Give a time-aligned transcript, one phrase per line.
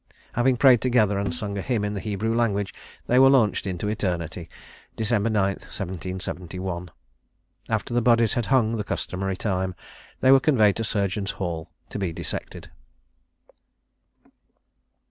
[0.33, 2.73] Having prayed together, and sung a hymn in the Hebrew language,
[3.05, 4.49] they were launched into eternity,
[4.95, 6.89] December 9, 1771.
[7.69, 9.75] After the bodies had hung the customary time,
[10.21, 12.71] they were conveyed to Surgeons' Hall to be dissected.